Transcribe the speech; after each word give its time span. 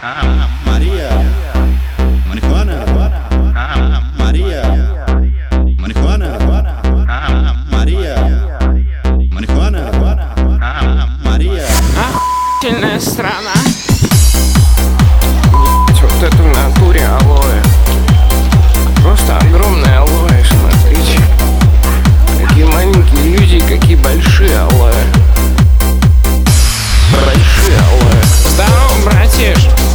Maria, 0.00 1.10
marihuana, 2.28 2.86
Maria, 4.16 4.62
marihuana, 5.76 6.38
Maria, 7.68 8.14
marihuana, 9.32 9.82
Maria. 11.24 11.66
Охуительная 11.98 13.00
страна. 13.00 13.54
Вот 15.50 16.22
это 16.22 16.36
в 16.36 16.46
натуре 16.46 17.04
алоэ. 17.04 17.60
Просто 19.02 19.36
огромное 19.38 19.98
алоэ, 19.98 20.44
смотрите. 20.44 21.20
Какие 22.46 22.64
маленькие 22.66 23.36
люди, 23.36 23.58
какие 23.66 23.96
большие 23.96 24.60
алоэ. 24.60 24.94
Большие 27.10 27.78
алоэ. 27.80 28.22
Здорово, 28.44 29.04
братиш. 29.04 29.87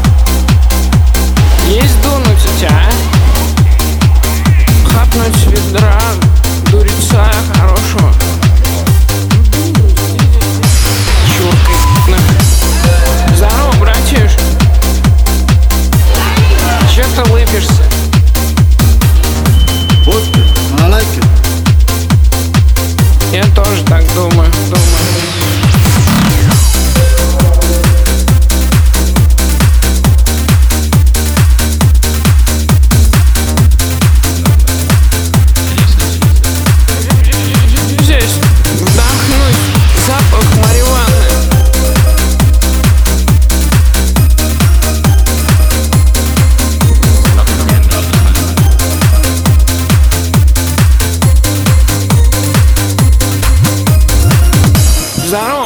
Я 23.34 23.44
тоже 23.56 23.84
так 23.86 24.04
думаю, 24.14 24.52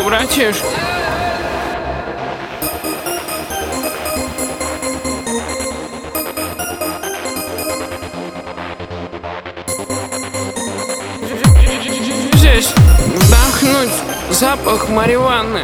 Братиш. 0.08 0.56
Здесь 12.36 12.74
вдохнуть 13.16 13.90
запах 14.30 14.88
марихуаны. 14.88 15.64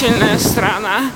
удивительная 0.00 0.38
страна. 0.38 1.10